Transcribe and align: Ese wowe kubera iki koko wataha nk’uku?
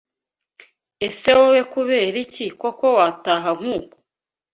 Ese 1.07 1.29
wowe 1.37 1.61
kubera 1.73 2.15
iki 2.25 2.45
koko 2.59 2.85
wataha 2.97 3.49
nk’uku? 3.57 3.97